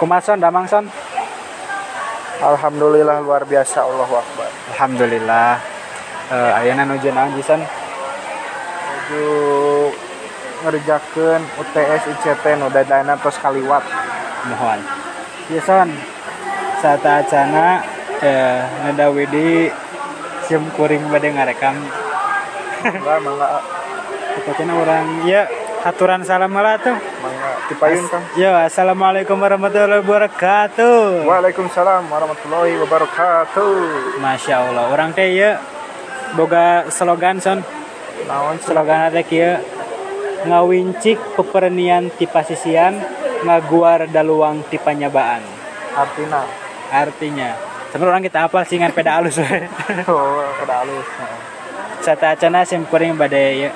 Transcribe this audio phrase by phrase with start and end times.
[0.00, 0.88] Kumason damang son.
[2.40, 4.48] Alhamdulillah luar biasa Allahu Akbar.
[4.72, 5.60] Alhamdulillah.
[6.32, 7.60] Eh ayeuna nuju naon Jison?
[7.60, 9.28] Nuju
[10.64, 13.84] ngerjakeun UTS ICT nu dadana tos kaliwat.
[14.48, 14.80] Mohon.
[15.52, 15.92] Jison.
[16.80, 17.84] Sata acana
[18.24, 19.68] eh nada widi
[20.48, 21.76] sim kuring bade ngarekam.
[22.88, 23.60] Enggak, mangga
[24.48, 25.44] Pokoknya orang ya
[25.80, 26.52] aturan salam
[26.84, 26.96] tuh.
[27.72, 28.24] dipayun Kang.
[28.36, 31.24] Yo, assalamualaikum warahmatullahi wabarakatuh.
[31.24, 33.72] Waalaikumsalam warahmatullahi wabarakatuh.
[34.20, 35.56] Masya Allah, orang teh ya
[36.36, 37.64] boga slogan son,
[38.28, 39.56] Naon slogan teh kieu
[40.44, 43.00] ngawincik pepernian ti pasisian
[43.46, 45.40] ngaguar daluang ti panyabaan.
[45.96, 46.44] artina?
[46.90, 47.54] Artinya,
[47.94, 49.38] sebenarnya orang kita apa sih ngan peda alus.
[50.10, 51.06] Oh, kada alus.
[52.02, 53.70] Sata acana sim kuring bade ya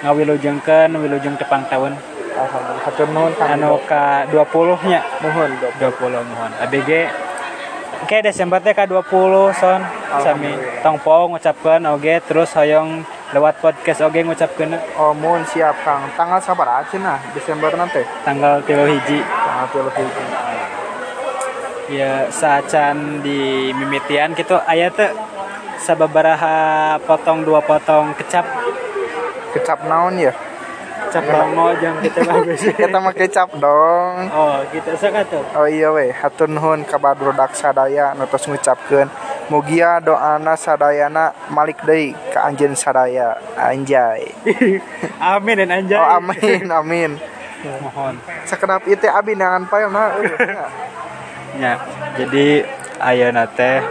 [0.00, 1.92] ngawilujengkeun wilujeng tepang tahun
[2.30, 2.84] Alhamdulillah.
[2.86, 3.52] Hatur nuhun Kang.
[3.58, 6.00] anu ka 20 nya Dok.
[6.00, 6.90] 20 mohon ABG
[8.00, 9.04] Oke Desember teh ka 20
[9.52, 9.80] son
[10.24, 16.08] sami tongpo ngucapkeun oge terus hoyong lewat podcast oge ngucapkeun Oh, mun siap Kang.
[16.16, 18.00] Tanggal sabaraha cenah Desember nanti?
[18.24, 20.24] tanggal 3 hiji Tanggal 3 hiji.
[21.90, 25.10] ya saacan di mimitian gitu aya teh
[25.76, 28.46] sababaraha potong dua potong kecap
[29.54, 30.32] Kecap naon ya?
[31.10, 31.26] kecap
[31.82, 34.16] jang kita bagus Kita mah kecap dong.
[34.30, 39.10] oh gitu sok atuh Oh iya we, hatur nuhun ka barudak sadaya nu tos ngucapkeun
[39.50, 43.34] mugia doana sadayana malik deui ka anjeun sadaya.
[43.58, 44.30] Anjay.
[45.34, 47.10] amin dan anjay Oh amin amin.
[47.82, 48.14] mohon
[48.46, 50.14] Sakedap ieu teh abi nangan paeuna.
[51.58, 51.76] Ya,
[52.14, 52.62] jadi
[53.02, 53.82] ayeuna teh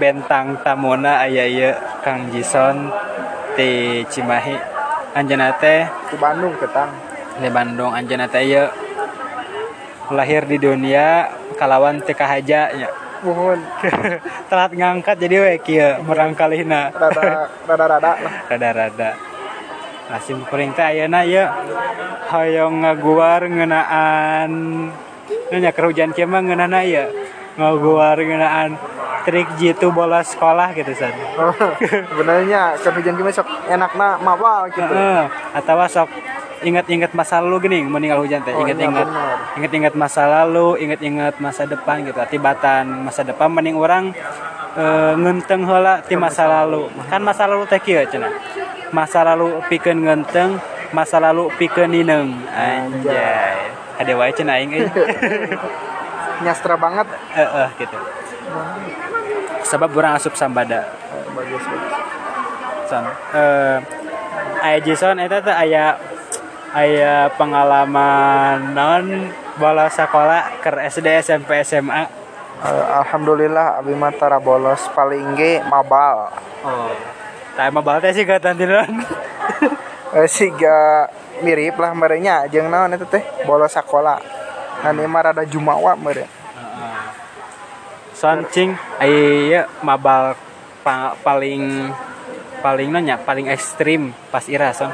[0.00, 2.88] bentang tamuna aya ieu Kang Jison
[3.54, 4.56] ti Cimahi
[5.10, 6.90] Anjana teh di Bandung ketang.
[7.42, 8.70] Di Bandung Anjana teh ya
[10.10, 12.88] lahir di dunia kalawan TK kahaja ya.
[13.20, 13.60] Mohon
[14.48, 18.32] telat ngangkat jadi we kieu merangkalihna rada rada rada lah.
[18.50, 19.10] Rada rada
[20.10, 21.46] asim kuring teh ayeuna ieu.
[22.30, 24.50] Hoyong ngaguar ngeunaan
[25.50, 27.06] nya kehujan kieu mah ngeunana ieu.
[27.58, 28.78] Ngaguar ngeunaan
[29.24, 31.12] trik jitu bola sekolah gitu san.
[31.36, 31.52] Oh,
[32.18, 34.86] Benernya hujan gimana sok enakna mawal gitu.
[34.86, 36.08] Heeh, atawa sok
[36.60, 38.52] ingat-ingat masa lalu gini meninggal hujan teh.
[38.52, 39.08] Oh, iya, ingat-ingat
[39.56, 42.20] ingat-ingat masa lalu ingat-ingat masa depan gitu.
[42.28, 44.12] Tibatan masa depan mending orang
[44.76, 46.88] eh, ngenteng heula ti masa lalu.
[47.08, 48.32] Kan masa lalu teh kieu cenah.
[48.90, 50.58] Masa lalu pikeun ngenteng
[50.90, 52.34] masa lalu pikeun nineng.
[52.52, 53.72] Anjay.
[54.00, 54.88] Ade wae cenah aing euy.
[56.44, 57.04] Nyastra banget.
[57.36, 57.98] heeh gitu
[59.70, 61.94] sebab orang asup sambada Eh, Bagus bagus.
[62.90, 63.04] Son.
[63.34, 63.76] Eh
[64.60, 65.94] aya Jason eta teh aya
[66.74, 72.02] aya pengalaman non bola sekolah ke SD SMP SMA.
[72.60, 76.30] Eh, Alhamdulillah abi mah tara bolos paling ge mabal.
[76.66, 76.90] Oh.
[77.54, 78.90] Tah emang bae sih gak tantilan.
[80.10, 81.06] Eh, siga
[81.46, 84.18] mirip lah merenya jeung naon eta teh bolos sakola.
[84.82, 86.39] Kan ieu mah rada jumawa mere.
[88.20, 90.36] Son cing aya mabal
[90.84, 91.88] pa- paling
[92.60, 94.92] paling nanya paling ekstrim pas ira son.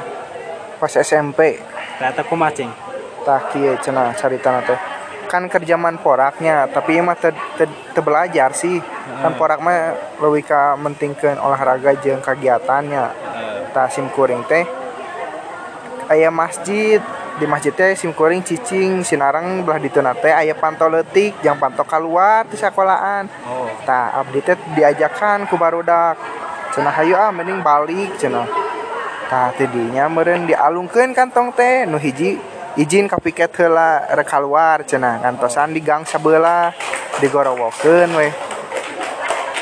[0.79, 1.59] Pas SMP
[1.99, 2.71] Ternyata kumaha cing?
[3.27, 4.79] tah kieu cenah caritana teh.
[5.27, 8.79] Kan kerjaman poraknya, tapi ieu mah teu teu teu belajar sih.
[9.19, 9.91] Kan porak mah
[10.23, 13.05] leuwih ka mentingkeun olahraga jeung kegiatannya.
[13.75, 14.63] Tah sim kuring teh
[16.07, 17.03] aya masjid
[17.37, 22.49] di masjid teh simkuring cicing Sinarang belah dituna teh aya pantau letik yang panto keluar
[22.49, 23.69] di sekolahan oh.
[23.85, 26.17] tak abdi teh diajakan ku barudak.
[26.73, 28.45] Cenah hayu ah mending balik cenah.
[29.29, 32.41] Tah tidinya meren dialungkeun kantong teh nu hiji
[32.77, 35.21] izin ka piket heula rek keluar cenah.
[35.21, 36.73] Ngantosan di gang sabelah
[37.21, 38.33] digorowokeun weh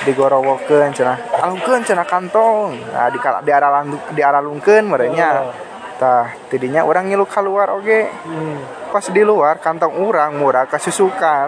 [0.07, 1.43] digorowokeun cenah.
[1.43, 2.71] Alungkeun cenah kantong.
[2.95, 3.83] Nah di di arah
[4.15, 5.74] di arah lungkeun merenya oh.
[5.95, 8.59] Tah tidinya orang ngilu keluar oge Hmm.
[8.91, 11.47] pas di luar kantong orang murah kasusukan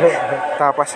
[0.58, 0.90] tah pas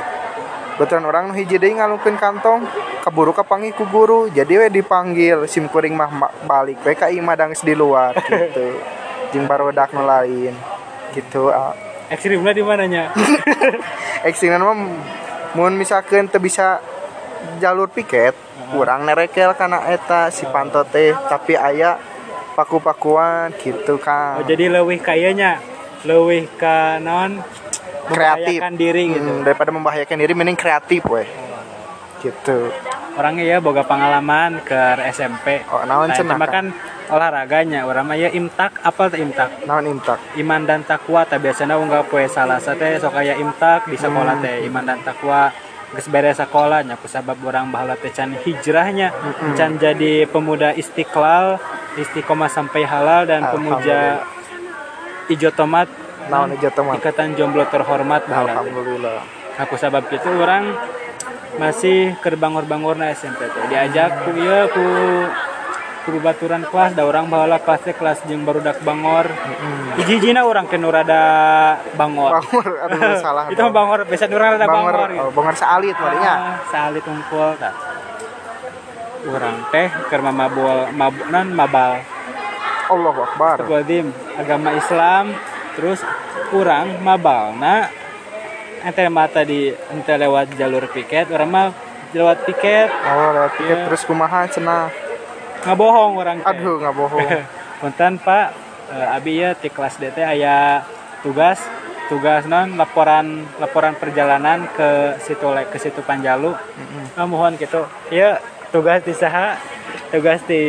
[0.75, 2.67] betulan orang nu hiji deui ngalungkeun kantong
[2.99, 4.26] kaburu kapanggih ku guru.
[4.26, 8.82] Jadi we dipanggil sim kuring mah ma- balik we ka imah dangis di luar gitu.
[9.31, 10.50] Jeung barudak nu lain
[11.14, 11.55] gitu.
[12.11, 13.14] Ekstrimnya di mananya?
[14.29, 14.75] ekstrimna mah
[15.55, 16.82] mun misalkeun teu bisa
[17.62, 18.35] jalur piket
[18.75, 21.14] kurang nerekel kana eta si panto teh.
[21.14, 21.94] Tapi aya
[22.55, 25.59] paku-pakuan gitu Oh, kan jadi leuwih kayaknya
[26.06, 27.43] leuwih ka naon?
[28.05, 28.61] Kreatif.
[28.77, 29.27] Diri gitu.
[29.27, 31.27] Hmm, daripada membahayakan diri mending kreatif weh.
[32.23, 32.71] Gitu.
[33.15, 34.81] Orangnya ya boga pengalaman ke
[35.15, 36.75] SMP Oh, naon Nah, cuma kan
[37.11, 39.65] olahraganya orang mah ya imtak apa tuh imtak?
[39.69, 40.19] Naon imtak?
[40.35, 44.67] Iman dan takwa tak biasanya unggah poe salah teh sok aya imtak di sekolah teh
[44.67, 45.53] iman dan takwa
[45.94, 49.14] geus beres sekolah nya kusabab orang baheula teh can hijrahnya.
[49.55, 51.62] Can jadi pemuda istiqlal
[51.94, 54.26] istiqomah sampai halal dan pemuja
[55.31, 55.88] ijo tomat
[56.29, 59.23] naon ijo teman ikatan jomblo terhormat alhamdulillah.
[59.62, 60.75] Aku sabab itu orang
[61.55, 65.54] masih ke bangor-bangor na SMP teh diajak ku ieu ku ku
[66.21, 69.31] baturan kelas da orang baheula kelas teh kelas jeung barudak bangor.
[69.97, 71.23] Hiji-hijina orang ke rada
[71.97, 72.45] bangor.
[72.45, 73.45] Bangor aduh salah.
[73.49, 77.75] Itu bangor biasa urang rada bangor bangor, oh, bangor saalit madinya Ah, salit unggul tah
[79.25, 82.05] urang teh keur mamabul mab non mabal.
[82.93, 83.56] Allahu akbar.
[83.65, 84.06] Astagfirullahaladzim
[84.37, 85.25] agama Islam
[85.75, 86.05] terus
[86.53, 87.89] kurang mabal nah
[88.85, 91.67] ente mata di ente lewat jalur piket orang mah
[92.12, 92.93] lewat piket.
[92.93, 93.85] Oh lewat tiket Iya.
[93.89, 94.93] terus kumaha cenah
[95.64, 96.50] nggak bohong orang teh.
[96.52, 97.28] aduh nggak bohong
[97.81, 98.49] punten pak.
[98.84, 100.84] Eh, abi ya di kelas DT aya
[101.25, 101.61] tugas.
[102.05, 106.52] Tugas non laporan laporan perjalanan ke situ ke situ Panjalu.
[107.16, 108.37] Ah, mohon gitu ya
[108.69, 109.56] tugas di saha?
[110.12, 110.61] Tugas di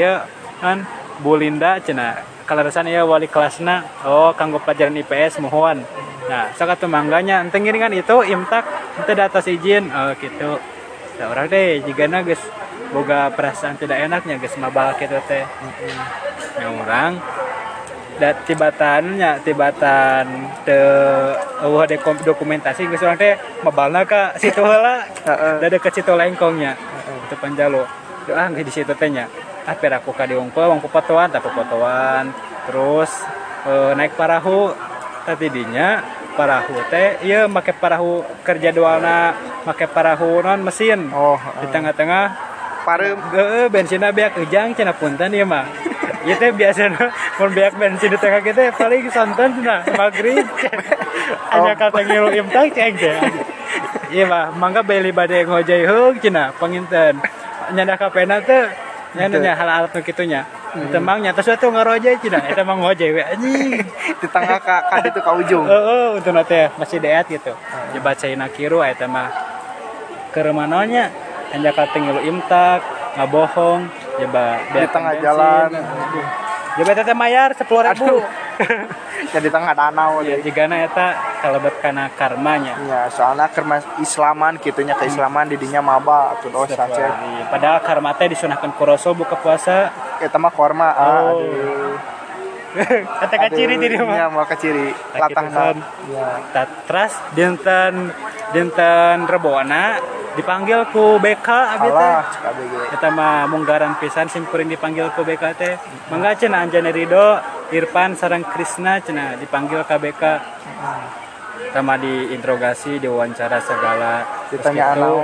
[0.00, 0.24] ya
[0.64, 0.88] kan
[1.20, 3.84] Bu Linda cina kalarasan ya wali kelasna.
[4.08, 5.84] Oh kanggo pelajaran IPS mohon.
[6.24, 7.44] Nah sakatu mangganya.
[7.44, 8.64] Ente ngiringan itu imtak
[8.96, 9.92] ente atas izin.
[9.92, 10.56] Oh gitu
[11.18, 12.40] nah, orang deh jika geus
[12.88, 15.44] boga perasaan tidak enaknya geus mabal gitu teh.
[16.58, 17.12] Yang orang
[18.18, 20.26] da tibatannya tibatan
[20.66, 20.78] te
[21.62, 25.04] eueuh de dokumentasi geus urang teh mabalna ka situ heula.
[25.60, 26.74] Da deket situ lengkongnya
[27.28, 27.84] itu panjalo.
[28.32, 29.28] Ah nggak di situ teh nya.
[29.68, 31.48] Ah peraku ka diungkul wong potoan tapi
[32.68, 33.10] terus
[33.68, 34.72] eh, naik parahu
[35.28, 36.00] tadi dinya
[36.36, 39.36] parahu teh iya make parahu kerja dualna
[39.68, 41.12] make parahu non mesin.
[41.12, 42.47] Oh di tengah-tengah
[42.88, 45.68] parem Ge, bensinnya beak ujang cina punten ya mah.
[46.24, 50.48] Ieu teh biasana mun beak bensin di tengah kita paling santan cenah maghrib.
[51.52, 53.16] Hanya kata ngilu imtak ceng teh.
[54.08, 57.20] Iya mah, mangga beli bade ngojay heung cenah panginten.
[57.76, 58.72] Nyanda kapena teh
[59.12, 60.48] nya nya hal alat nu kitunya.
[60.88, 63.84] Temang nyata suatu ngarojay cenah eta mah ngojay we anjing.
[64.20, 67.52] di tengah ka ka itu ka ujung Heeh, untuk teh masih deat gitu.
[67.92, 69.28] Jebat caina kiru eta mah
[70.32, 72.80] ke manonya hanya kata ngilu imtak
[73.16, 73.80] nggak bohong.
[74.18, 75.68] Coba Di tengah jalan.
[76.78, 78.22] coba teh mayar sepuluh ribu.
[79.34, 81.06] Ya di tengah danau ya deh jika eta
[81.42, 82.74] kalebet karena karmanya.
[82.86, 88.70] Ya soalnya kermas Islaman gitunya keislaman didinya maba atuh dosa Iya, padahal karma teh disunahkan
[88.78, 89.90] ku rasul buka puasa.
[90.22, 91.42] Kita mah korma ah, Oh.
[91.42, 91.98] aduh.
[93.24, 94.92] Kata kaciri di rumah iya mau kaciri.
[95.16, 95.76] Latah Sakitan.
[96.12, 98.12] ya Ta- Terus dinten
[98.52, 99.98] dinten rebona
[100.38, 102.14] dipanggil ku BK abi teh.
[102.46, 105.74] ABG Kita mah munggaran pisan simkuring dipanggil ku BK teh.
[106.08, 107.42] Mangga cenah Anjani Ridho,
[107.74, 110.22] Irfan sareng Krisna cenah dipanggil ke BK.
[111.78, 114.24] Mah diinterogasi, diwawancara segala.
[114.50, 115.14] Terus Ditanyaan gitu?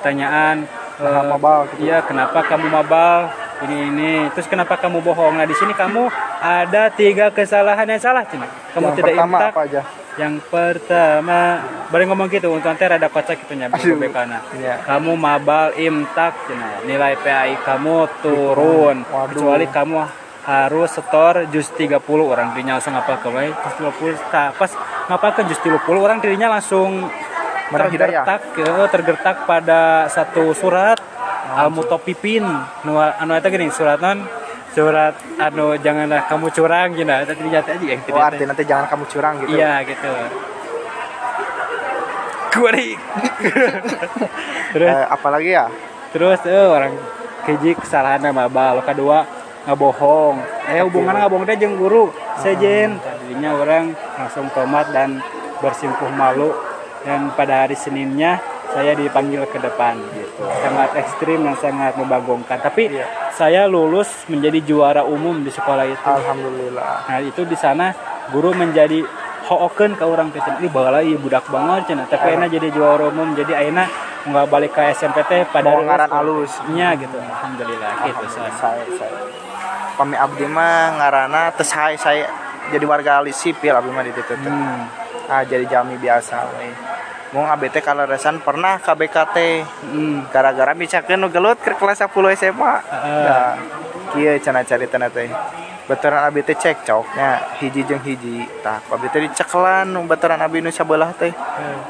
[0.00, 0.56] Pertanyaan
[0.94, 1.90] Nah, eh, mabal gitu.
[1.90, 3.26] Iya, kenapa kamu mabal?
[3.64, 4.12] Ini ini.
[4.36, 5.40] Terus kenapa kamu bohong?
[5.40, 6.12] Nah, di sini kamu
[6.44, 8.50] ada tiga kesalahan yang salah, cenah.
[8.76, 9.52] Kamu Yang tidak pertama imtak.
[9.52, 9.80] apa aja
[10.14, 11.40] Yang pertama,
[11.90, 13.66] boleh ngomong gitu, untuk nanti rada kocak gitu nya
[14.60, 14.78] iya.
[14.86, 16.86] Kamu mabal imtak, cenah.
[16.86, 19.02] nilai PAI kamu turun.
[19.10, 19.32] Waduh.
[19.32, 19.94] Kecuali kamu
[20.44, 24.70] harus setor jus 30 orang dirinya langsung apa ke baik jus 30 Tah, pas
[25.08, 27.08] ngapa ke jus 30 orang dirinya langsung
[27.72, 31.00] tergertak eh, tergertak pada satu surat
[31.54, 32.42] al mutopipin
[32.84, 34.26] nu anu eta gini surat non?
[34.74, 39.04] Surat anu janganlah kamu curang gitu eta dirinya teh yang oh artinya nanti jangan kamu
[39.06, 39.54] curang gitu.
[39.54, 40.10] Iya gitu.
[42.54, 42.98] Kurik.
[44.74, 44.90] terus?
[44.90, 45.66] Eh, apalagi ya?
[46.10, 46.94] Terus eh, orang
[47.46, 49.26] keji kesalahan sama bal kedua
[49.64, 50.36] ngabohong
[50.70, 52.10] eh hubungan ngabohong teh jeung guru
[52.42, 55.22] sejen tadinya orang langsung tomat dan
[55.62, 56.50] bersimpuh malu.
[57.04, 58.40] Dan pada hari Seninnya
[58.74, 60.42] saya dipanggil ke depan gitu.
[60.42, 62.58] Sangat ekstrim dan sangat membagongkan.
[62.58, 62.90] Tapi
[63.30, 66.02] saya lulus menjadi juara umum di sekolah itu.
[66.02, 67.06] Alhamdulillah.
[67.06, 67.94] Nah itu di sana
[68.34, 68.98] guru menjadi
[69.46, 73.30] hooken ke orang teh ini bala ieu budak banget cenah tapi ayeuna jadi juara umum.
[73.38, 73.86] Jadi ayeuna
[74.26, 76.50] nggak balik ke SMP teh pada ngaran alus.
[76.74, 77.14] nya gitu.
[77.14, 78.50] Alhamdulillah gitu san.
[78.58, 79.22] saya saya.
[79.94, 82.26] Kami abdi mah ngarana tes saya saya
[82.74, 85.30] jadi warga alis sipil abdi mah di hmm.
[85.30, 86.93] ah jadi jami biasa we
[87.42, 89.36] abdi teh kalaresan pernah ka BKT
[89.90, 90.22] Hmm.
[90.30, 93.24] gara-gara micakeun nu gelut ke kelas 10 SMA Heeh.
[93.26, 93.36] da
[94.14, 95.26] kieu cenah caritana teh.
[95.84, 98.46] Baturan abdi teh cekcoknya hiji jeung hiji.
[98.62, 101.34] Tah abdi teh diceklan nu baturan abdi nu sabelah teh.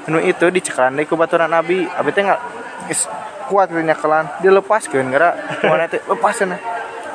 [0.08, 1.84] Nu itu diceklan deui ku baturan abi.
[1.84, 2.40] Abi teh nggak
[2.88, 3.04] geus
[3.52, 5.36] kuat teh nyakelan dilepaskeun gara
[5.68, 6.58] mana teh lepas cenah.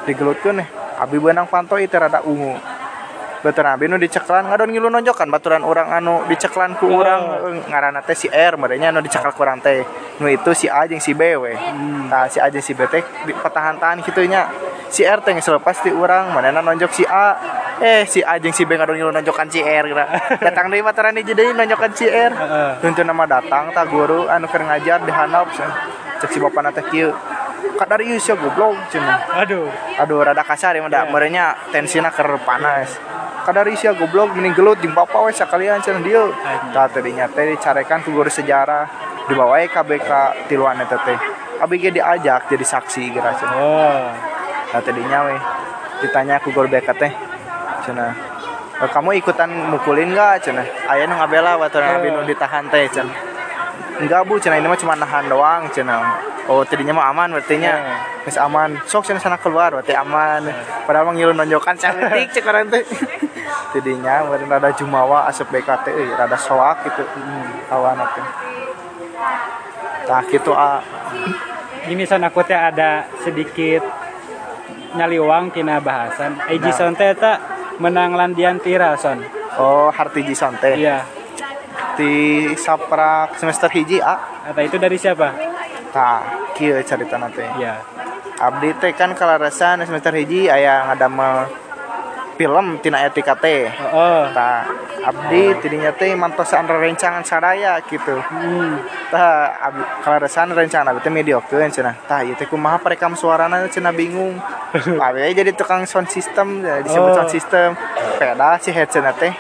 [0.05, 0.67] Digelutkeun nih
[1.01, 2.53] abi benang pantoi teh rada ungu
[3.39, 5.27] Baturan abi nu diceklan ngadon ngilu nonjokan.
[5.31, 9.41] Baturan orang anu diceklan ku urang eh, ngaranna teh si R merenya anu dicekal ku
[9.43, 9.83] urang teh.
[10.19, 11.55] Nu itu si A jeung si B we.
[12.11, 14.51] Tah si A jeung si B teh petahan-tahan kitu nya.
[14.91, 17.39] Si R teh geus lepas ti urang manehna nonjok si A.
[17.79, 20.05] Eh si A jeung si B ngadon ngilu nonjokan si R kira
[20.45, 22.31] datang deui baturan hiji deui nonjokan si R.
[22.35, 23.03] Heeh.
[23.09, 25.47] Nama datang tak guru anu keur ngajar di handap
[26.19, 27.15] cek si bapana teh kieu
[27.75, 29.67] kadar ieu sia goblok cenah Aduh.
[29.95, 31.07] aduh rada kasar ya Iya.
[31.07, 32.95] merenya tensina keur panas.
[33.39, 36.03] Kadar isia goblok mending gelut jeung bapa we sakalian Anjing.
[36.69, 38.85] tah tadinya teh dicarekan ku guru sejarah.
[39.25, 40.09] Dibawa we ka BK
[40.45, 41.17] tiluan eta teh.
[41.59, 44.05] Abi ge diajak jadi saksi geura cenah Oh.
[44.69, 45.35] tah tadinya we
[45.99, 47.11] ditanya ku guru BK teh
[47.83, 48.11] cenah
[48.79, 53.11] "E, kamu ikutan mukulin gak cenah aya nu ngabela baturan abi nu ditahan teh cenah
[53.99, 54.39] enggak bu.
[54.39, 55.99] Cenah ini mah cuma nahan doang cenah
[56.49, 57.73] oh tadinya mah aman berarti nya
[58.25, 58.79] Geus aman.
[58.83, 60.47] Sok cenah sana keluar berarti aman.
[60.83, 62.83] Padahal mah ngilu nonjokan cantik cek orang teh
[63.71, 67.03] tadinya meureun rada jumawa asup BKT euy rada soak gitu.
[67.67, 68.25] Kawan teh
[70.07, 70.81] tah kitu ah
[71.79, 73.81] Ini son aku teh ada sedikit
[74.93, 76.37] nyaliwang tina bahasan.
[76.49, 76.75] Eji Nah.
[76.75, 77.39] son teh eta
[77.79, 79.21] menang landian tira son.
[79.59, 81.03] oh harti jison teh Iya.
[81.99, 82.15] Di
[82.55, 85.35] saprak semester hiji ah Atau itu dari siapa?
[85.89, 86.21] tah
[86.53, 87.75] kieu caritana teh Iya.
[88.39, 91.49] abdi teh kan kalarasan semester hiji aya ngadamel
[92.37, 93.91] film tina etika teh Oh.
[93.91, 94.23] oh.
[94.31, 94.63] tah
[95.01, 98.79] abdi tidinya teh mantosan rerencangan sadaya gitu Hmm.
[99.09, 103.91] tah abdi kalarasan rencana abdi teh mediokeun cenah tah ieu teh kumaha perekam suarana cenah
[103.91, 104.39] bingung
[105.03, 107.15] abdi jadi tukang sound system ya, disebut Oh.
[107.17, 107.67] sound system
[108.15, 109.33] peda si headset teh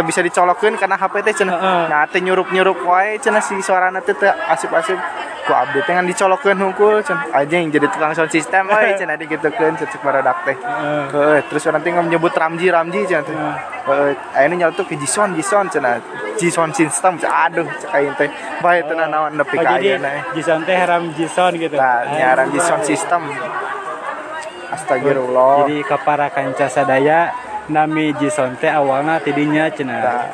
[0.00, 1.82] teu bisa dicolokeun karena HP teh cenah Heeh.
[1.86, 4.96] nah teh nyurup-nyurup wae cenah si suarana teh teu asip-asip
[5.40, 9.76] ku abdi teh ngan dicolokeun hungkul cenah anjing jadi tukang sound system we cenah digitukeun
[9.76, 11.04] cecek barudak teh Heeh.
[11.12, 13.36] Heeh, terus orang tinggal menyebut Ramji Ramji cenah teh.
[13.36, 13.56] Heeh.
[13.80, 16.00] Heeh, ayeuna nyeletuk ke Jison Jison cenah.
[16.40, 18.32] Jison system aduh cek aing teh.
[18.64, 20.32] Bae teu naon nepi Oh, ka ayeuna.
[20.32, 21.76] Jison teh haram Jison gitu.
[21.76, 22.52] Tah nyaran Ah.
[22.56, 23.28] Jison system.
[24.70, 25.66] Astagfirullah.
[25.66, 27.34] Jadi kapara kanca sadaya
[27.70, 30.26] Nami Jison teh awalna tidinya cenah.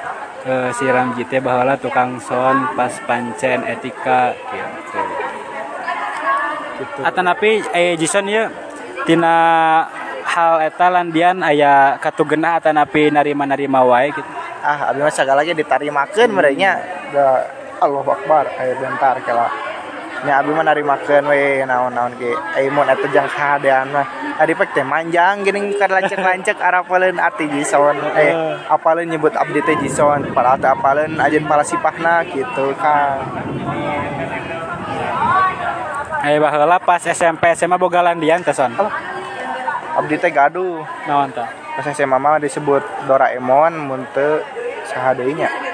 [0.47, 5.01] E, si Ramji teh bahala tukang son pas pancen etika gitu.
[6.81, 7.01] gitu.
[7.05, 8.49] Atanapi eh Jison ya
[9.05, 9.37] tina
[10.25, 14.31] hal eta landian aya katugena atanapi narima-narima wae gitu.
[14.65, 16.37] Ah, abdi mah sagala ge ditarimakeun hmm.
[16.41, 16.81] merenya
[17.13, 17.45] da
[17.85, 19.66] Allahu Akbar aya bentar kala.
[20.25, 22.33] Nya abi mah narimakeun we naon-naon ge.
[22.57, 24.07] Ai mun eta jang kahadean mah.
[24.41, 27.97] Adi pek teh manjang geuning ka lancek-lancek arapaleun arti Jison.
[28.17, 28.33] Eh,
[28.73, 30.25] apaleun nyebut abdi teh Jison.
[30.33, 33.21] Padahal teh apaleun ajeun palasipahna gitu kan.
[36.25, 38.73] Eh baheula pas SMP SMA boga landian teh son.
[39.97, 40.81] Abdi teh gaduh.
[41.05, 41.49] Naon tah?
[41.77, 44.41] Pas SMA mah disebut Doraemon mun teu
[44.89, 45.66] saha deui nya.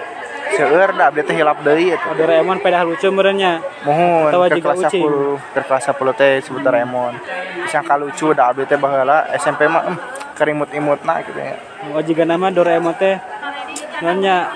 [0.53, 2.13] Seueur da abdi teh hilap deui eta.
[2.13, 3.61] Doraemon pedah lucu merenya.
[3.89, 5.05] Mohon ke kelas ucing.
[5.05, 7.13] 10 ke kelas 10 teh disebut Doraemon.
[7.65, 9.97] Disangka lucu da abdi teh baheula SMP mah em,
[10.37, 11.57] kerimut-imutna gitu ya.
[11.97, 13.17] Oh jika nama Doraemon teh
[14.05, 14.51] nanya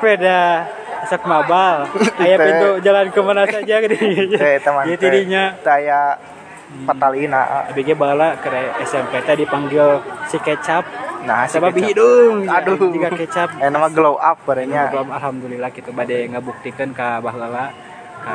[0.00, 0.64] peda
[1.06, 1.86] sak mabal
[2.22, 3.96] aya pintu jalan ke mana saja gede
[4.34, 6.18] Teh teman tidinya Teh aya
[6.66, 7.70] Patalina.
[7.70, 8.50] ABG bala ke
[8.82, 10.82] SMP teh dipanggil si kecap
[11.26, 11.74] Nah, kecap.
[11.74, 12.78] hidung Aduh.
[12.88, 14.88] jika kecap Eh nama glow up barenya.
[14.88, 17.66] Belum alhamdulillah kita bade ngabuktikeun ka baheula ka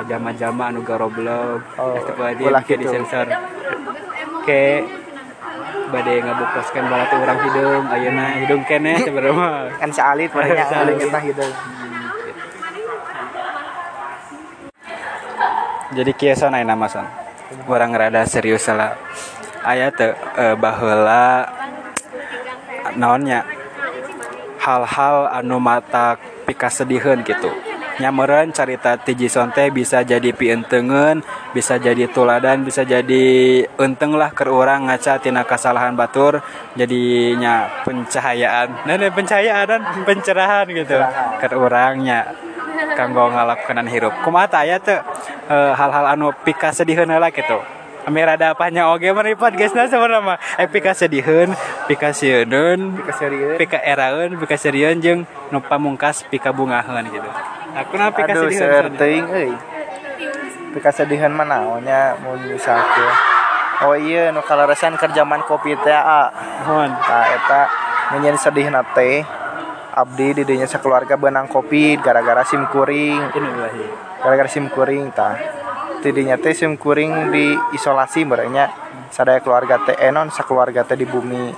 [0.05, 1.95] jama-jama anu garoblog Oh,
[2.41, 2.88] ulah ke kitu.
[2.88, 3.27] disensor
[4.41, 4.83] ke
[5.88, 10.95] bade ngabuktoskeun bala teh urang hidung ayeuna hidung keneh sebenarnya Kan salit barenya Salit.
[10.95, 11.45] ngeulingkeun gitu.
[15.91, 17.03] jadi kieu son aya nama son
[17.67, 18.95] orang rada serius lah
[19.62, 21.43] aya teu eh, baheula
[22.95, 23.45] naonnya?
[24.62, 27.50] Hal-hal anu mata pikasediheun gitu.
[28.01, 31.21] Nyameureun carita ti Jison teh bisa jadi pientengeun
[31.53, 33.25] bisa jadi tuladan bisa jadi
[33.77, 36.41] enteng lah ke orang ngaca tina kesalahan batur
[36.74, 38.89] jadinya pencahayaan.
[38.89, 40.98] Nah nah, pencahayaan dan pencerahan gitu
[41.38, 42.33] ke orangnya
[42.98, 44.13] kanggo ngalakukan hirup.
[44.25, 44.98] Kumaha tah aya teu
[45.51, 50.38] eh, hal-hal anu pikasediheun heula gitu Amir ada apanya oge meripat guys nah sebenarnya mah.
[50.58, 51.53] Eh pika sediheun,
[51.86, 55.22] pika sieuneun pika serieu, pika eraeun, pika serieun jeung
[55.53, 57.29] nu pamungkas pika bungaheun gitu.
[57.72, 58.84] Nah, kenapa pika Aduh, sediheun?
[58.89, 59.53] Aduh, teuing euy.
[60.74, 63.15] Pika sediheun mah naonnya mun misalkeun.
[63.86, 66.34] Oh iya nu kalaresan kerjaman kopi teh a.
[66.65, 67.62] mohon Tah eta
[68.17, 69.22] menyen sedihna teh
[69.91, 73.29] Abdi didinya sekeluarga benang kopi gara-gara sim kuring.
[74.25, 75.60] Gara-gara sim kuring tah
[76.01, 78.74] tidinya teh sim kuring di isolasi merenya
[79.13, 81.53] sadaya keluarga teh eh non sakeluarga teh di bumi.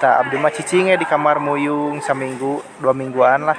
[0.00, 3.58] Tak abdi mah di kamar muyung seminggu dua mingguan lah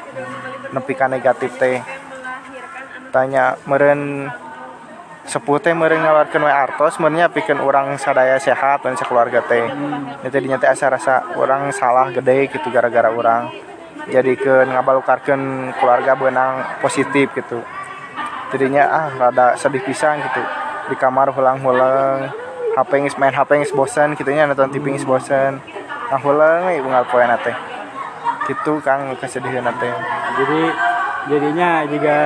[0.72, 1.82] nepi ka negatif teh.
[3.12, 4.32] Tanya meren
[5.26, 9.66] sepuh teh meren ngaluarkeun we artos merenya pikeun orang sadaya sehat dan sakeluarga teh.
[9.66, 10.22] Hmm.
[10.26, 13.72] itu dinya teh asa rasa orang salah gede gitu gara-gara orang
[14.10, 17.62] jadi ke ngabalukarkeun keluarga benang positif gitu
[18.52, 20.44] jadinya ah rada sedih pisan gitu.
[20.92, 22.30] Di kamar hulang-hulang
[22.72, 25.60] HP geus main HP geus bosen gitu nya nonton TV geus bosen.
[26.12, 27.56] Nah hulang we unggal poena teh
[28.50, 29.94] gitu kang kesedihan teh
[30.40, 30.62] jadi
[31.30, 32.20] jadinya juga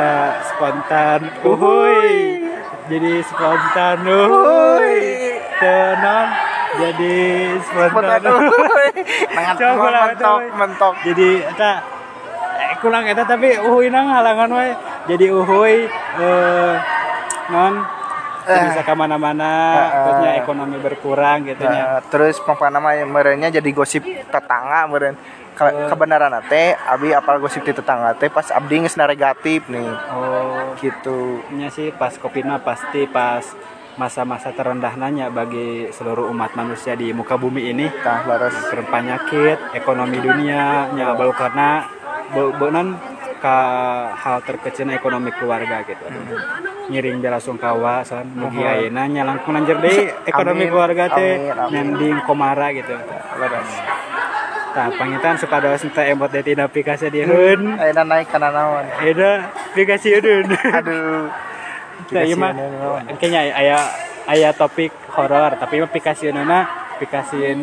[0.54, 1.20] spontan.
[1.44, 2.42] Uhuy.
[2.86, 4.98] Jadi spontan uhuy.
[5.56, 6.30] tenang
[6.78, 7.18] jadi
[7.64, 8.22] spontan.
[8.22, 10.94] Eta, mentok mentok.
[11.02, 11.72] Jadi eta
[12.62, 14.68] eh, kurang eta tapi uhuy nang halangan we
[15.06, 15.86] jadi uhuy
[16.20, 16.74] eh
[17.50, 17.76] non
[18.46, 18.62] Eh.
[18.70, 19.90] bisa ke mana-mana Eh, eh.
[20.06, 25.18] terusnya ekonomi berkurang gitu Nah, terus nama merenya jadi gosip tetangga meren.
[25.58, 29.90] Ke- kebenaran teh abi apal gosip di tetangga teh pas abdi geus negatif nih.
[30.14, 30.78] Oh.
[30.78, 31.42] Gitu.
[31.58, 33.42] Nya sih pas covid mah pasti pas
[33.98, 37.90] masa-masa terendah nanya bagi seluruh umat manusia di muka bumi ini.
[38.04, 41.88] Tah laras penyakit ekonomi dunia nya baru karena
[42.62, 43.00] benan
[43.46, 43.58] ke
[44.18, 46.02] hal terkecil ekonomi keluarga gitu?
[46.90, 52.26] Ngiring bela sungkawa san mugi ayeuna nya langkung lanjut deui ekonomi Amin, keluarga teh nending
[52.26, 52.98] komara gitu.
[53.38, 53.70] Laras
[54.74, 60.18] tah pangitan supados teh emot deui tina aplikasi dieun ayeuna naik kana naon Eda aplikasi
[60.18, 61.30] eudun aduh.
[62.06, 62.52] Nah, iya mah.
[63.18, 63.78] Kayaknya aya
[64.26, 66.60] aya topik horor tapi mah pikasieunna
[66.98, 67.62] pikasieun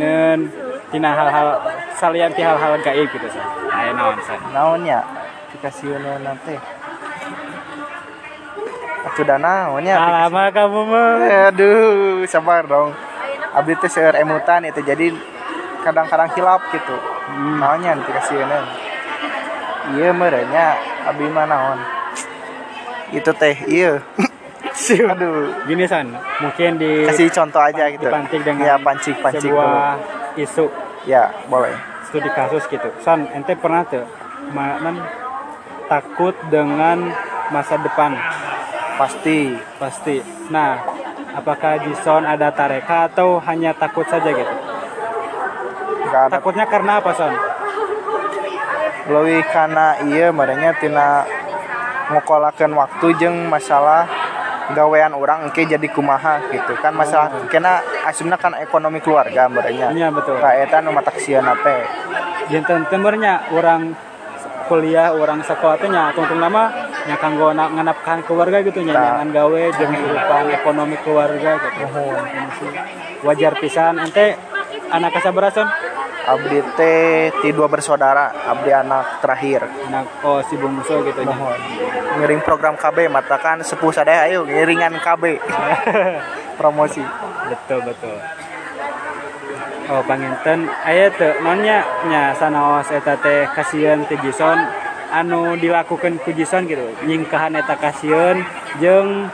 [0.94, 1.48] tina hal-hal
[1.94, 3.46] salian ti hal-hal gaib gitu san.
[3.70, 4.38] Aya naon san.
[4.50, 5.21] naonnya
[5.52, 6.56] dikasih nanti.
[9.02, 11.50] Atuh da naonnya Lama kamu mah.
[11.50, 12.94] aduh sabar dong.
[13.52, 15.12] Abdi teh seueur emutan itu jadi
[15.84, 16.96] kadang-kadang hilap gitu.
[17.32, 17.58] Hmm.
[17.60, 17.98] naonnya
[19.98, 20.66] iya merenya
[21.04, 21.78] abdi mah naon?
[23.12, 24.00] Itu teh iya.
[24.82, 25.68] Aduh.
[25.68, 28.08] Gini san, mungkin di kasih contoh aja gitu.
[28.08, 29.62] dipantik dengan ya pancing pancing dulu.
[29.62, 29.94] sebuah
[30.40, 30.66] isu.
[31.04, 31.74] Ya boleh.
[32.08, 32.88] Studi kasus gitu.
[33.04, 34.02] San, ente pernah tuh?
[34.50, 34.96] Man
[35.92, 37.12] takut dengan
[37.52, 38.16] masa depan
[38.96, 40.24] pasti pasti.
[40.48, 40.80] Nah,
[41.36, 44.54] apakah Jason ada tareka atau hanya takut saja gitu?
[46.08, 47.32] ada Takutnya karena apa, Son?
[49.12, 51.28] Lewi karena iya merenya tina
[52.12, 54.08] ngokolakeun waktu jeung masalah
[54.72, 60.08] gawean orang engke jadi kumaha gitu kan masalah kena asumna kan ekonomi keluarga merenya Iya,
[60.14, 60.38] betul.
[60.38, 61.82] ka eta nu matak sieun teh
[62.52, 63.96] Jantan tembernya orang
[64.72, 66.72] kuliah, orang sekolah teh nya tungtung nama
[67.04, 69.04] nya kanggo na- nganapkan keluarga gitu nya Nah.
[69.20, 71.84] nyangan gawe jeung kehidupan ekonomi keluarga gitu.
[73.20, 74.00] Wajar pisan.
[74.00, 74.32] Ente
[74.88, 75.68] anak kasabaraha, Son?
[76.22, 78.32] abdi teh ti dua bersaudara.
[78.48, 79.68] Abdi anak terakhir.
[79.92, 81.36] Anak oh si bungsu gitu nya.
[82.16, 85.36] ngiring program KB matakan sepuh sadaya ayo ngiringan KB
[86.58, 87.04] promosi.
[87.52, 88.16] Betul betul
[89.90, 93.48] oh panginten aya teu nonnya nya sanaos eta teh
[94.06, 94.58] ti Jason.
[95.12, 96.88] Anu dilakukan ku Jason gitu.
[97.04, 98.40] Nyingkahan eta kasieun
[98.80, 99.28] jeung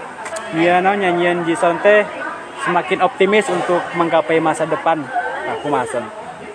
[0.59, 2.03] ieu naon nyanyian Jason teh
[2.67, 5.05] semakin optimis untuk menggapai masa depan.
[5.49, 6.05] Aku masen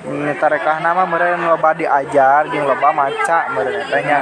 [0.04, 4.20] Nita rekah nama meren loba diajar jeung loba maca meren tanya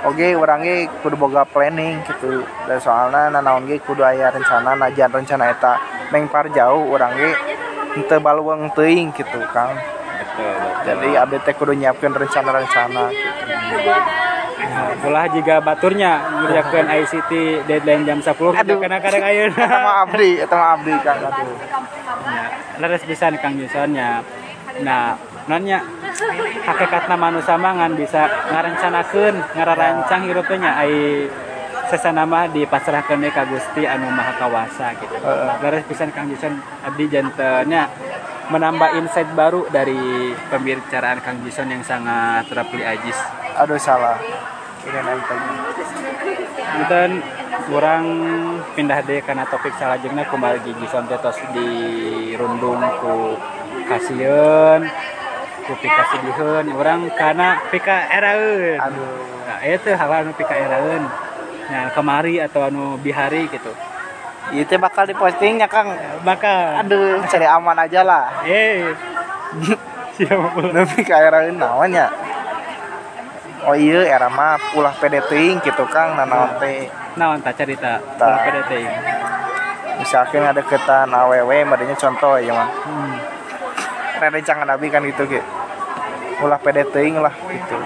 [0.00, 2.40] Oke, orang ge kudu boga planning gitu.
[2.64, 5.76] Dan soalnya nanaon ge kudu aya rencana najan rencana eta
[6.08, 7.12] mengpar jauh orang
[7.90, 9.74] ge henteu baluweung teuing gitu, Kang.
[9.74, 10.54] betul
[10.86, 13.92] Jadi abdi teh kudu nyiapkeun rencana-rencana gitu.
[15.00, 17.32] ulah juga baturnya ngerjakeun ICT
[17.66, 18.78] deadline jam 10 Aduh.
[18.78, 21.18] karena kadang ayeuna Eta mah abdi, eta mah abdi, Kang.
[21.24, 21.56] Aduh.
[22.30, 22.44] Ya,
[22.78, 24.20] leres pisan Kang Jusonnya.
[24.84, 25.16] Nah,
[25.48, 25.82] nanya
[26.62, 31.26] hakikatna manusia mangan bisa ngarencanakeun, ngararancang hirupnya ai
[31.90, 35.14] sesana mah dipasrahkeun deui ka Gusti anu Maha Kawasa gitu.
[35.60, 37.90] Leres pisan Kang Juson abdi jantennya
[38.50, 43.18] menambah insight baru dari pembicaraan Kang Juson yang sangat rapli ajis.
[43.58, 44.16] Aduh salah.
[44.86, 45.50] Ini tadi.
[46.88, 47.10] Dan
[47.68, 48.04] kurang
[48.74, 51.68] pindah deh karena topik salajengna kembali di Gison tetos di
[52.34, 53.36] rundung ku
[53.86, 54.88] kasieun
[55.68, 59.06] ku pikasi diheun orang karena pika eraeun Aduh.
[59.46, 61.04] nah itu hal anu pika eraeun
[61.70, 63.72] nah kemari atau anu bihari gitu
[64.50, 65.94] Itu bakal dipostingnya, Kang.
[66.26, 68.42] maka Aduh, cari aman aja lah.
[68.42, 68.90] eh
[70.18, 72.10] siapa Tapi ka era naonnya?
[73.62, 76.90] Oh iya, era mah ulah pede teuing gitu Kang, nanaon teh.
[77.14, 78.26] naon tak cerita Tah.
[78.26, 78.94] ulah pede teuing
[80.00, 83.14] misalkan ada ketan aww merenya contoh ya mah hmm.
[84.16, 85.44] rada jangan nabi kan gitu gitu
[86.40, 87.76] ulah pede teuing lah gitu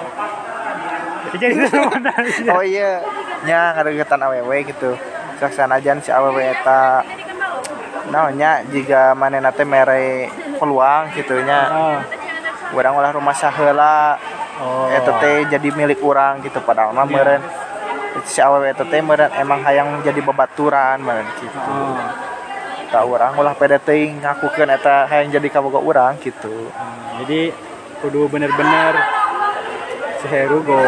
[1.35, 1.67] jadi
[2.55, 3.03] oh iya
[3.45, 4.97] nya ada ketan aww gitu.
[5.41, 7.05] Saksanajan si aww eta
[8.11, 10.29] naonnya jika mana nate mere
[10.59, 11.61] peluang gitu nya.
[11.73, 11.97] Oh
[12.75, 14.19] orang ulah rumah saheula.
[14.59, 14.91] Oh.
[14.91, 17.13] Eta teh jadi milik orang gitu padahal mah Iya.
[17.13, 17.43] meureun.
[18.27, 21.59] Si aww eta teh meureun emang hayang jadi babaturan meureun gitu.
[21.59, 22.25] Oh
[22.95, 26.71] tak orang pede teuing ngakukeun eta hayang jadi kaboga urang gitu.
[26.71, 27.51] Hmm, jadi
[27.99, 28.95] kudu bener-bener
[30.23, 30.79] seheru go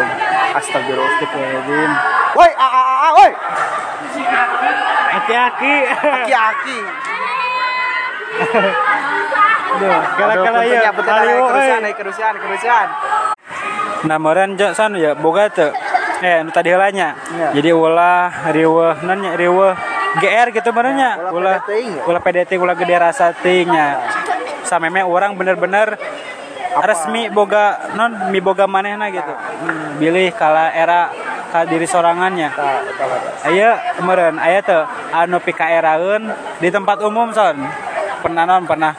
[0.54, 1.90] astagfirullah astagfirullahaladzim
[2.34, 3.30] woi a a a woi
[5.22, 6.78] aki-aki aki-aki
[9.76, 12.86] Duh, Aduh, ya kerusian, kerusian, kerusian.
[14.08, 15.68] Nah, meureun jo san ya boga teu.
[16.24, 17.12] Eh, nu tadi heula nya.
[17.36, 17.48] Iya.
[17.60, 19.76] Jadi ulah riweuh nan nya riweuh
[20.16, 21.10] GR gitu meureun nya.
[21.28, 22.02] Ulah Ulah teuing ya?
[22.08, 24.00] ulah PDT ulah gede rasa teuing nya.
[24.64, 26.00] Sameme orang bener-bener
[26.80, 29.32] resmi boga non mi boga manehna gitu.
[29.32, 31.12] Hmm, bilih kala era
[31.56, 32.52] ka diri sorangannya.
[32.52, 33.20] Eta lah.
[34.36, 34.84] Aya teu
[35.16, 36.28] anu pikaeraeun
[36.60, 37.56] di tempat umum son.
[38.20, 38.92] Pernah non pernah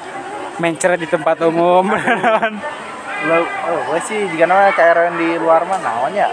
[0.58, 1.86] mencret di tempat umum.
[3.28, 6.30] Lo, oh, gue sih jika nama KRN di luar mah naon ya?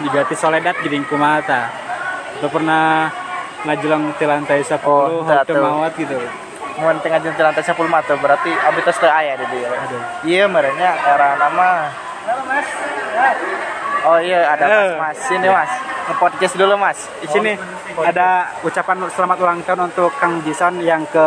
[0.00, 1.68] juga ti soledad gering kumaha tah
[2.40, 3.12] Lu pernah
[3.68, 5.60] ngajelang ti lantai 10 Oh, hotel tuh.
[5.60, 9.60] mawat gitu teu ngajeun ti lantai 10 mah teu berarti abi tos teu aya di.
[9.60, 10.02] Aduh.
[10.24, 11.92] Iya merenya era nama.
[14.00, 14.96] Oh iya ada Eh.
[14.96, 15.16] Mas Mas.
[15.28, 15.70] Sini Mas.
[16.08, 16.98] Nge-podcast dulu Mas.
[17.20, 17.52] di sini
[18.00, 18.28] ada
[18.60, 21.26] ucapan selamat ulang tahun untuk Kang Jison yang ke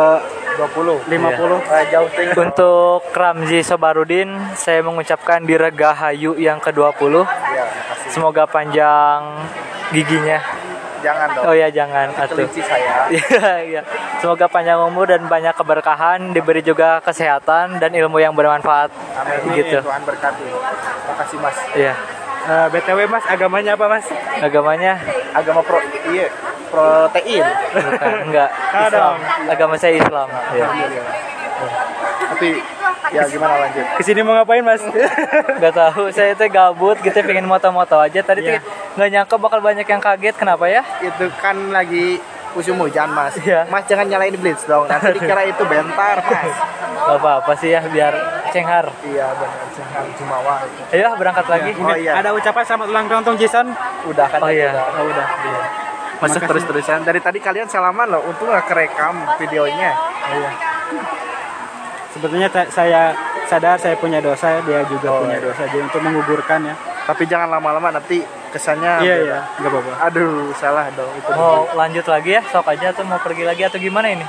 [0.54, 1.02] 20.
[1.06, 2.34] 50 Eh, jauh teuing.
[2.36, 7.26] Untuk Ramzi Sobarudin, saya mengucapkan Dirgahayu yang ke-20.
[7.50, 7.64] Ya.
[8.06, 9.44] Semoga panjang
[9.90, 10.38] giginya.
[11.02, 11.44] Jangan dong.
[11.44, 12.38] Oh ya, jangan atuh.
[12.38, 13.04] Kelinci saya.
[13.12, 13.82] Iya, iya.
[14.18, 18.88] Semoga panjang umur dan banyak keberkahan, diberi juga kesehatan dan ilmu yang bermanfaat.
[19.20, 19.52] Amin.
[19.52, 19.84] Gitu.
[19.84, 20.48] Tuhan berkati.
[21.04, 21.56] Makasih Mas.
[21.76, 21.92] Iya.
[22.44, 24.04] Eh, BTW Mas agamanya apa Mas?
[24.36, 25.00] Agamanya
[25.32, 26.28] Agama pro iya
[26.68, 27.40] protein.
[27.72, 28.50] bukan enggak
[28.84, 29.14] Islam.
[29.46, 30.28] Agama saya Islam.
[30.52, 30.66] Iya.
[32.26, 32.48] Tapi
[33.10, 33.84] ya gimana lanjut?
[33.96, 34.82] Ke sini mau ngapain Mas?
[35.62, 38.20] Gak tahu, saya itu gabut gitu pengen moto-moto aja.
[38.20, 38.58] Tadi Iya.
[38.58, 38.62] tuh
[38.94, 40.34] nggak nyangka bakal banyak yang kaget.
[40.34, 40.82] Kenapa ya?
[40.98, 42.18] Itu kan lagi
[42.54, 43.34] musim hujan mas.
[43.42, 43.66] Iya.
[43.68, 44.86] Mas jangan nyalain blitz dong.
[44.86, 46.54] Nanti dikira itu bentar mas.
[47.04, 48.14] Gak apa-apa sih ya biar
[48.48, 48.86] cenghar.
[49.04, 49.66] iya benar.
[49.74, 50.54] Jangan jumawa.
[50.88, 51.70] Ayo berangkat lagi.
[51.76, 52.16] Oh, iya.
[52.16, 53.66] Ada ucapan selamat ulang tahun untuk Jison?
[54.08, 54.38] Udah kan?
[54.40, 54.70] Oh iya.
[54.72, 54.86] Udah.
[54.94, 55.26] Oh udah.
[55.42, 55.62] Iya.
[56.22, 57.02] Masuk terus-terusan.
[57.04, 58.22] Dari tadi kalian salaman loh.
[58.24, 59.92] Untung nggak kerekam videonya.
[60.32, 60.50] Iya.
[62.14, 63.10] Sebetulnya saya
[63.50, 65.44] sadar saya punya dosa, dia juga Oh, punya iya.
[65.50, 65.66] dosa.
[65.66, 66.74] Jadi untuk menggugurkan ya.
[67.04, 68.22] Tapi jangan lama-lama nanti
[68.54, 69.02] kesannya.
[69.02, 69.26] Iya beda.
[69.26, 69.92] iya, nggak apa-apa.
[70.06, 71.10] Aduh salah dong.
[71.18, 74.26] Itu Mau lanjut lagi ya, sok aja atau mau pergi lagi atau gimana ini?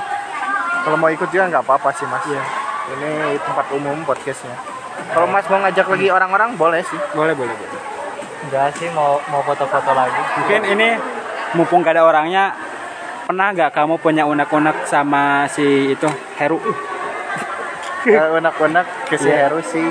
[0.82, 2.26] Kalau mau ikut juga nggak apa-apa sih mas.
[2.26, 2.42] Iya.
[2.86, 3.10] Ini
[3.42, 4.58] tempat umum podcastnya.
[5.14, 6.98] Kalau mas mau ngajak lagi orang-orang boleh sih.
[7.14, 7.80] Boleh boleh boleh.
[8.46, 10.20] Enggak sih, mau mau foto-foto lagi.
[10.42, 10.88] Mungkin ini
[11.58, 12.54] mumpung gak ada orangnya,
[13.26, 16.06] pernah nggak kamu punya unek-unek sama si itu
[16.38, 16.62] Heru?
[18.06, 19.50] Eh, unek-unek ke si Iya.
[19.50, 19.82] Heru sih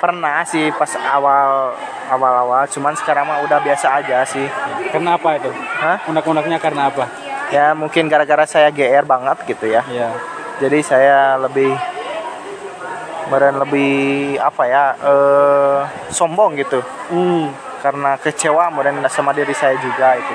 [0.00, 1.76] pernah sih pas awal
[2.08, 4.48] awal-awal cuman sekarang mah udah biasa aja sih
[4.90, 5.50] Karena apa itu?
[5.52, 6.02] Hah?
[6.08, 7.04] Unek-uneknya karena apa?
[7.50, 10.14] ya mungkin gara-gara saya GR banget gitu ya Iya.
[10.58, 11.74] jadi saya lebih
[13.26, 13.94] meren lebih
[14.38, 16.78] apa ya eh sombong gitu
[17.10, 17.50] Hmm.
[17.78, 20.34] karena kecewa meren sama diri saya juga itu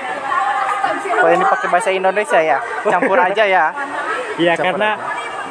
[1.15, 3.65] kalau ini pakai bahasa Indonesia ya campur aja ya
[4.36, 4.99] Iya karena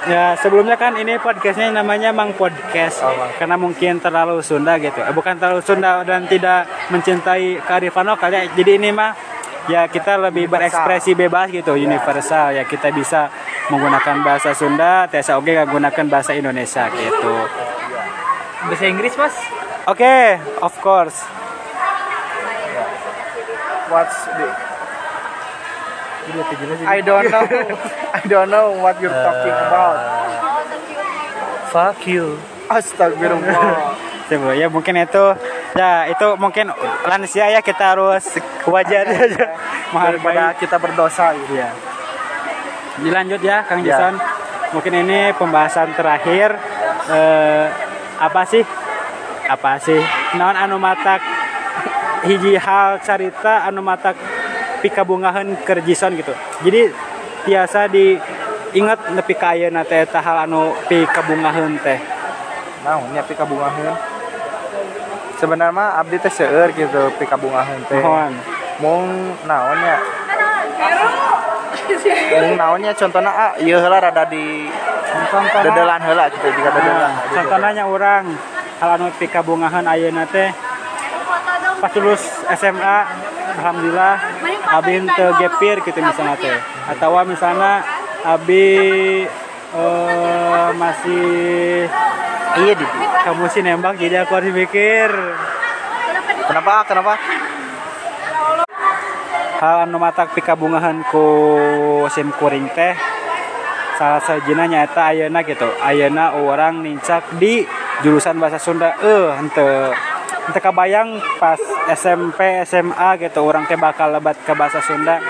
[0.05, 3.33] ya sebelumnya kan ini podcastnya namanya Mang Podcast Oh, Mang.
[3.35, 8.45] karena mungkin terlalu Sunda gitu Eh, bukan terlalu Sunda dan tidak mencintai kearifan lokal ya
[8.51, 9.17] jadi ini mah
[9.65, 10.85] ya kita lebih Universal.
[10.85, 13.33] berekspresi bebas gitu universal ya kita bisa
[13.69, 17.35] menggunakan bahasa Sunda Tesa oke gunakan bahasa Indonesia gitu
[18.65, 19.33] Bahasa Inggris, Mas?
[19.87, 20.17] oke
[20.61, 21.25] of course
[23.89, 24.49] what's the
[26.89, 27.45] I don't know
[28.19, 29.97] I don't know what you're talking about
[31.69, 32.39] Fuck you.
[32.71, 35.25] Astagfirullah Coba ya mungkin itu
[35.75, 36.71] ya itu mungkin
[37.05, 38.25] lansia ya kita harus
[38.65, 39.47] wajar aja
[39.93, 41.71] menghargai kita berdosa gitu Iya.
[43.03, 43.99] Dilanjut ya Kang Ya.
[43.99, 44.15] Jason.
[44.73, 46.55] Mungkin ini pembahasan terakhir
[47.11, 47.67] eh,
[48.17, 48.63] apa sih?
[49.51, 49.99] Apa sih?
[50.39, 51.21] Naon anu matak
[52.25, 54.17] hiji hal carita anu matak
[54.85, 56.37] pikabungahan keur Jason gitu.
[56.61, 56.93] Jadi
[57.49, 61.97] biasa diingat nepi ka ayeuna teh eta hal anu pikabungahan teh.
[62.85, 63.97] Nah, nyiapin kabungahan.
[65.41, 68.05] Sebenarnya abdi teh seueur gitu pika bungahan teh.
[68.05, 68.37] Mohon.
[68.83, 69.07] mung
[69.47, 69.97] naonnya
[72.35, 74.67] mung naonnya contohnya ah ieu heula rada di
[75.31, 78.25] contohnya dedelan heula gitu jika dedelan Nah, contohnya orang
[78.83, 80.51] hal anu pikabungahan ayeuna teh
[81.79, 82.99] pas lulus SMA
[83.65, 84.15] alhamdulillah
[84.77, 86.53] abi teu gepir gitu misalnya teh.
[86.93, 87.81] atau misalnya
[88.21, 88.69] abi
[89.73, 91.89] eh, masih
[92.61, 92.85] iya di
[93.25, 95.09] kamu sih nembak jadi aku harus mikir.
[96.45, 97.17] Kenapa kenapa?
[99.65, 101.25] Hal anu matak pikabungahan ku
[102.13, 102.93] sim kuring teh
[103.97, 107.65] salah sajina nyata ayeuna gitu ayeuna orang nincak di
[108.05, 109.95] jurusan bahasa Sunda eh henteu
[110.45, 111.61] henteu kabayang pas
[111.93, 115.21] SMP SMA gitu orang teh bakal lebat ke bahasa Sunda.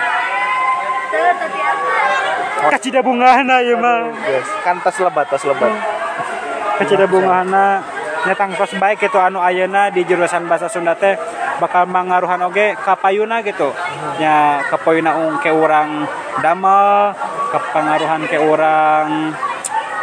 [2.64, 4.10] Kacida bungahna ieu mah.
[4.24, 5.70] Yes kan tos lebat tos lebat.
[6.80, 7.84] Kacida bungahna.
[8.24, 11.12] Nyatang tos baik gitu anu ayeuna di jurusan bahasa Sunda teh
[11.60, 13.68] bakal mangaruhan oge ka payuna gitu.
[14.16, 16.08] Nya ka payuna ung ke urang
[16.40, 17.12] damel
[17.52, 19.36] ka pangaruhan ke urang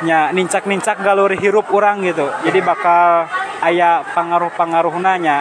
[0.06, 2.30] nya nincak-nincak galur hirup urang gitu.
[2.46, 3.26] Jadi bakal
[3.62, 5.38] aya pangaruh-pangaruhna nya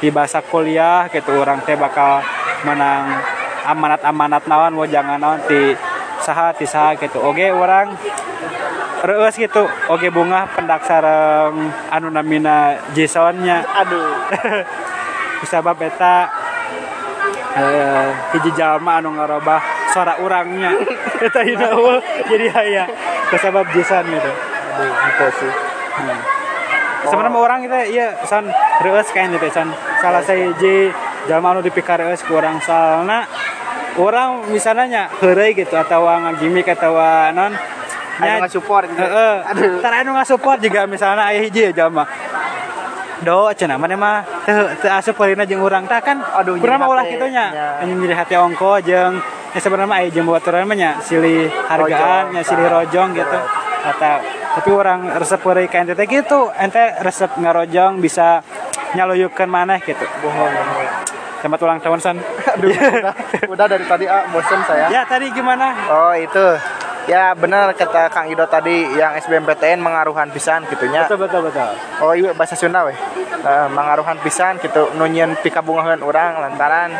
[0.00, 2.24] di bahasa kuliah gitu orang teh bakal
[2.64, 3.20] menang
[3.68, 5.76] amanat-amanat naon mau jangan naon ti
[6.24, 7.92] saha ti saha gitu oge orang
[9.00, 13.64] Reus gitu, oge bunga pendak sareng anu namina Jasonnya.
[13.64, 14.12] aduh
[15.40, 16.28] Kusabab eta
[17.56, 19.56] eh hiji jalma anu ngarobah
[19.96, 20.76] suara urangnya.
[21.24, 21.72] eta hina
[22.28, 22.84] jadi aya
[23.32, 24.32] kusabab Jason gitu.
[24.76, 25.52] aduh itu sih
[27.00, 28.44] Sebenarnya orang itu iya san
[28.84, 29.72] reus kain gitu san
[30.04, 30.92] salah sahiji
[31.24, 33.24] jalma anu dipikar reus ku urang soalna
[33.96, 36.96] orang misalnya heureuy gitu atau ngagimik atau
[37.32, 37.52] non
[38.20, 39.34] nggak support gitu Heeh.
[39.48, 42.04] aduh Tara anu support juga misalnya aya hiji ya jalma.
[43.20, 44.16] Do cenah mana mah
[44.48, 47.26] teu teu asup peulina jeung urang tah kan Aduh, kurang jadi mah ulah hati, kitu
[47.28, 47.46] nya.
[47.52, 47.68] nya.
[47.84, 49.20] Anya jadi hati ongko jeung
[49.52, 53.38] ya sebenarnya mah aya jeung baturan mah nya silih hargaan nya silih rojong gitu.
[53.80, 56.50] Kata tapi orang resep ka ente teh gitu.
[56.54, 58.42] Ente resep ngarojong bisa
[58.98, 60.02] nyaluyukeun maneh gitu.
[60.22, 60.54] bohong
[61.40, 62.16] Selamat ulang tahun san.
[62.20, 63.14] aduh udah,
[63.48, 65.72] udah dari tadi ah bosen saya ya tadi gimana?
[65.88, 66.46] Oh itu
[67.10, 71.10] ya benar kata Kang Ido tadi yang SBMPTN mengaruhan pisan gitunya.
[71.10, 71.70] Betul betul betul.
[71.98, 72.94] Oh iya bahasa Sunda weh.
[73.40, 76.94] Eh, mengaruhan pisan gitu nunyin pikabungahan orang lantaran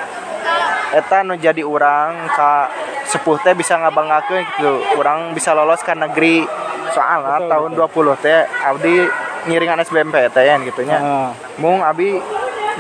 [0.90, 2.66] eta nu jadi orang ka
[3.07, 4.73] sepuh teh bisa ngabanggakeun gitu.
[4.99, 6.42] Orang bisa lolos ke negeri
[6.90, 7.70] soalnya Betul, tahun
[8.18, 9.07] 20 teh abdi
[9.46, 10.99] ngiringan SBMPTN gitunya.
[10.99, 11.29] Heeh.
[11.62, 12.18] Mung abi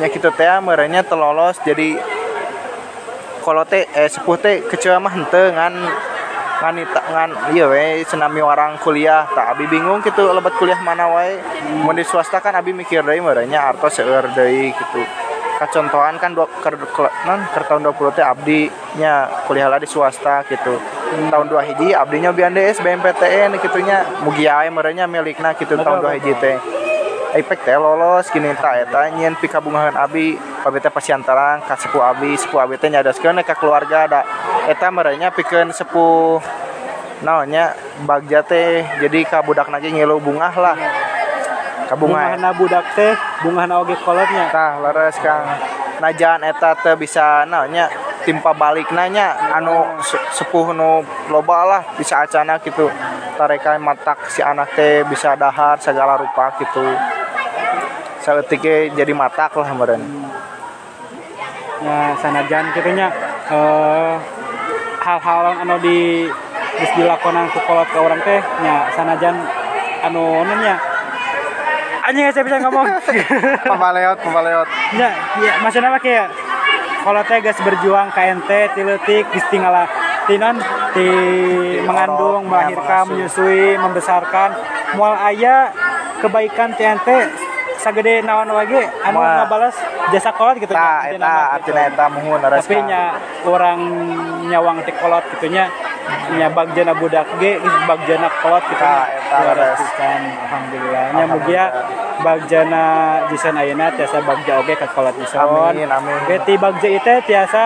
[0.02, 1.94] nya kitu teh merenya telolos jadi
[3.40, 5.74] kalau teh eh sepuh teh kecewa mah henteu ngan
[6.60, 11.08] ngan ita- ngan iya we senami orang kuliah tak abi bingung gitu lebat kuliah mana
[11.08, 11.40] wae.
[11.80, 15.00] Mau di swasta kan abi mikir deui merenya artos seueur deui gitu.
[15.60, 16.72] Kacontohan kan dua ker,
[17.28, 20.80] non ker tahun 20 teh abdi nya kuliah lah di swasta gitu.
[21.28, 26.32] Tahun dua hiji abdinya BNDS BMPTN gitunya mugi ae merenya milikna gitu tahun dua hiji
[26.40, 26.56] teh.
[27.30, 30.34] Ipek teh lolos gini tak eta nyen pikabungahan abi
[30.80, 34.20] teh pasiantarang ka sepuh abi sepuh abi teh nyadoskeun ka keluarga ada.
[34.68, 36.40] Eta merenya pikeun sepuh
[37.24, 37.72] naonnya
[38.04, 40.76] bagja teh jadi ka budak lagi ngilu bungah lah.
[41.88, 44.46] Ka bunga Bungahna budak teh, bungahna oge kolotnya.
[44.54, 45.42] tah leres kang.
[45.98, 47.90] Najan eta teh bisa naonnya
[48.24, 51.00] timpa balik nanya anu se- sepuh nu
[51.32, 52.88] loba lah bisa acana gitu
[53.40, 56.84] tarekan matak si anak teh bisa dahar segala rupa gitu
[58.60, 60.19] ge jadi matak lah meureun
[61.80, 63.08] ya sanajan kitunya
[63.48, 64.14] eh
[65.00, 66.28] hal-hal anu di
[66.76, 69.36] geus dilakonan ku kolot ke orang teh nya sanajan
[70.04, 70.76] anu nu nya.
[72.00, 72.86] Anjing saya bisa ngomong.
[73.70, 76.28] Pamaleot pamaleot ya ya maksudnya mah kayak
[77.00, 79.88] kalau teh geus berjuang ka ente ti leutik geus tinggal
[80.28, 80.56] tinon
[80.92, 81.08] ti
[81.80, 84.52] mengandung melahirkan menyusui membesarkan.
[85.00, 85.72] Moal aya
[86.20, 87.18] kebaikan ti ente
[87.80, 89.76] sagede naon wage anu Moal- ngabalas
[90.12, 91.72] jasa kolot gitu tah nya, eta mah gitu.
[91.72, 93.16] eta muhun tapi nya
[93.48, 93.80] orang
[94.52, 95.64] nyawang ti kolot gitunya
[96.36, 97.56] nya bagjana budak ge
[97.88, 101.04] bagjana kolot gitu Tah, eta kan alhamdulillah.
[101.14, 101.64] Nya mugia
[102.20, 102.84] bagjana
[103.32, 106.18] jisan ayeuna tiasa bagja oge ka kolot ison Amin, amin.
[106.28, 107.64] Ge ti bagja ieu tiasa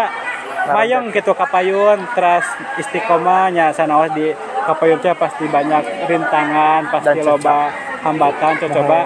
[0.71, 2.47] mayong gitu kapayun teras
[2.81, 4.33] istiqomah nya sanaos di
[4.65, 7.69] kapayun teh pasti banyak rintangan pasti loba
[8.05, 9.01] hambatan coba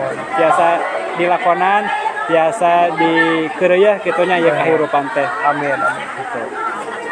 [1.18, 1.82] tiasa dilakonan
[2.30, 6.40] tiasa dikeureuh kitunya ya kahirupan teh amin amin gitu.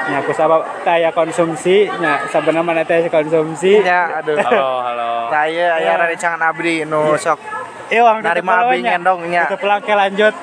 [0.07, 3.83] Nya aku sabab taya konsumsi nya sebenarnya mana teh konsumsi.
[3.83, 5.11] nya aduh Halo, halo.
[5.35, 5.95] saya aya Ya.
[5.99, 7.43] rerencangan abdi nu sok
[7.87, 9.47] Eh, orang Narima abdi ngendong, nya.
[9.47, 10.35] Itu pulang ke lanjut.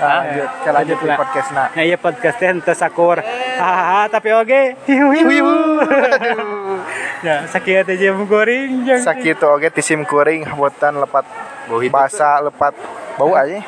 [0.00, 1.16] lanjut Kita lanjut di lah.
[1.20, 3.20] podcastna Nah iya podcast teh teu sakur
[3.60, 5.44] hahaha tapi oge hiu hiu.
[7.26, 11.28] Ya sakieu teh jeung goreng jeung sakit oge tisim kuring habotan lepat
[11.70, 12.74] Bau hidup basa lepat.
[13.14, 13.62] Bau aja.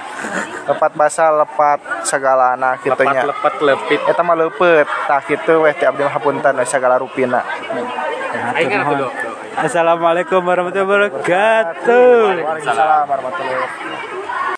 [0.66, 3.22] Lepat basa lepat segala anak gitu nya.
[3.22, 4.00] lepat lepit.
[4.10, 4.86] Eta mah leupet.
[5.06, 7.46] Tah kitu weh ti abdi hapunten segala rupina.
[8.58, 9.10] Aing tuh
[9.52, 12.18] Assalamualaikum warahmatullahi wabarakatuh.
[12.26, 14.41] Waalaikumsalam warahmatullahi wabarakatuh